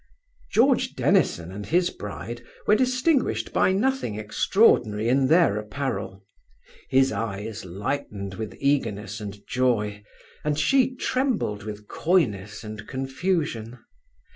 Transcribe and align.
George 0.51 0.95
Dennison 0.95 1.51
and 1.51 1.67
his 1.67 1.91
bride 1.91 2.43
were 2.65 2.73
distinguished 2.75 3.53
by 3.53 3.71
nothing 3.71 4.17
extraordinary 4.17 5.07
in 5.07 5.27
their 5.27 5.57
apparel. 5.57 6.25
His 6.89 7.11
eyes 7.11 7.65
lightened 7.65 8.33
with 8.33 8.57
eagerness 8.59 9.21
and 9.21 9.37
joy, 9.47 10.03
and 10.43 10.57
she 10.57 10.95
trembled 10.95 11.61
with 11.65 11.87
coyness 11.87 12.63
and 12.63 12.87
confusion. 12.87 13.77